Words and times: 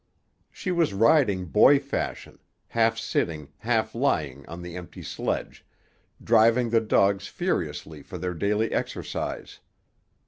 She 0.49 0.71
was 0.71 0.95
riding 0.95 1.45
boy 1.45 1.77
fashion, 1.77 2.39
half 2.69 2.97
sitting, 2.97 3.49
half 3.59 3.93
lying, 3.93 4.43
on 4.47 4.63
the 4.63 4.75
empty 4.75 5.03
sledge, 5.03 5.63
driving 6.23 6.71
the 6.71 6.81
dogs 6.81 7.27
furiously 7.27 8.01
for 8.01 8.17
their 8.17 8.33
daily 8.33 8.71
exercise. 8.71 9.59